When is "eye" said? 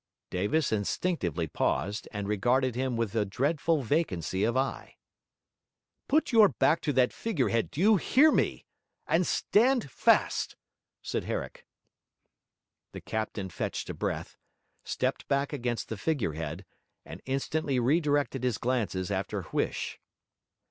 4.57-4.95